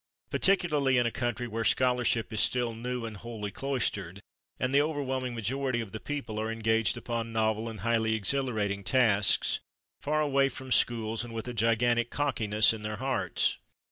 [0.31, 4.19] Particularly in a country where scholarship is still new and wholly cloistered,
[4.59, 9.59] and the overwhelming majority of the people are engaged upon novel and highly exhilarating tasks,
[9.99, 13.57] far away from schools and with a gigantic cockiness in their hearts.